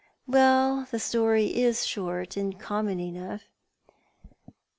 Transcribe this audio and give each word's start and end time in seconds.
Well, 0.25 0.87
the 0.89 0.97
story 0.97 1.53
is 1.61 1.85
short 1.85 2.35
and 2.35 2.59
common 2.59 2.99
enough." 2.99 3.43